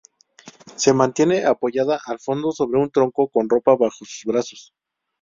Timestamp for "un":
2.81-2.89